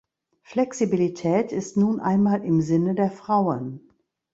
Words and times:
Flexibilität 0.41 1.51
ist 1.51 1.77
nun 1.77 1.99
einmal 1.99 2.43
im 2.43 2.61
Sinne 2.61 2.95
der 2.95 3.11
Frauen. 3.11 3.87